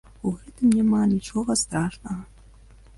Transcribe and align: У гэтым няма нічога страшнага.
У 0.29 0.29
гэтым 0.37 0.67
няма 0.79 1.01
нічога 1.13 1.59
страшнага. 1.65 2.21